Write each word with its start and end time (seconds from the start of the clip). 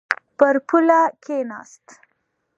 پر 0.37 0.55
پوله 0.67 1.01
کښېناست. 1.23 1.87